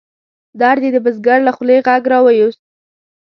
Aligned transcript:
درد 0.59 0.81
یې 0.85 0.89
د 0.93 0.97
بزګر 1.05 1.39
له 1.47 1.51
خولې 1.55 1.77
غږ 1.87 2.03
را 2.11 2.19
ویوست. 2.25 2.61